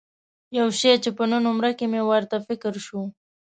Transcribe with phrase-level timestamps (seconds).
[0.59, 3.01] یو شی چې په نن عمره کې مې ورته فکر شو.